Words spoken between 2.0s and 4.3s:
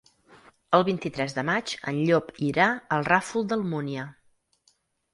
Llop irà al Ràfol d'Almúnia.